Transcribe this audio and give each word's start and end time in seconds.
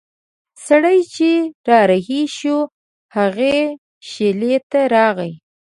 سړی 0.65 0.99
چې 1.15 1.31
را 1.69 1.79
رهي 1.91 2.21
شو 2.37 2.57
هغې 3.15 3.57
شېلې 4.09 4.55
ته 4.71 4.79
راغی. 4.93 5.31